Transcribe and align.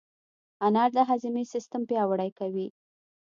انار 0.65 0.89
د 0.95 0.97
هاضمې 1.09 1.43
سیستم 1.53 1.81
پیاوړی 1.89 2.29
کوي. 2.39 2.67